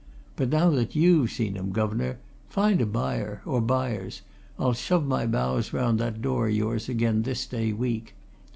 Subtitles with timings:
[0.35, 2.17] But now that you've seen 'em guv'nor,
[2.49, 4.23] find a buyer or buyers
[4.57, 8.15] I'll shove my bows round that door o' yours again this day week."